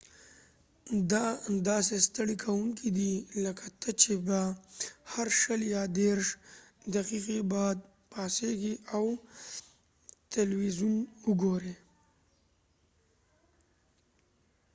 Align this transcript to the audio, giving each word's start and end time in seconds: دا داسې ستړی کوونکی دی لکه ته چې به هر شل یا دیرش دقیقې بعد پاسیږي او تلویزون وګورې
دا 1.11 1.25
داسې 1.69 1.95
ستړی 2.07 2.35
کوونکی 2.45 2.89
دی 2.97 3.13
لکه 3.45 3.65
ته 3.81 3.89
چې 4.01 4.13
به 4.27 4.39
هر 5.11 5.27
شل 5.41 5.59
یا 5.75 5.83
دیرش 5.99 6.27
دقیقې 6.95 7.39
بعد 7.53 7.77
پاسیږي 8.13 8.75
او 8.95 9.05
تلویزون 10.35 10.95
وګورې 11.27 11.75